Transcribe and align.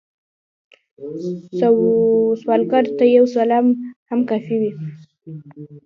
سوالګر 1.59 2.85
ته 2.97 3.05
یو 3.15 3.25
سلام 3.35 3.65
هم 4.09 4.19
کافی 4.29 4.55
وي 4.61 4.71